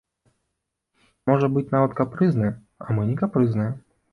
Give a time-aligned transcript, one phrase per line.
[1.31, 2.49] Можа быць нават капрызны,
[2.87, 3.71] а мы не капрызныя.